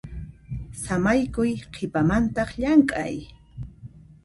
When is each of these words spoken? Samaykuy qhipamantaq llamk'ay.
Samaykuy 0.83 1.51
qhipamantaq 1.73 2.49
llamk'ay. 2.61 3.15